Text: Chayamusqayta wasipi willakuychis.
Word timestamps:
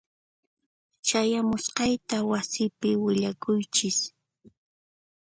Chayamusqayta 1.07 2.17
wasipi 2.29 2.89
willakuychis. 3.03 3.97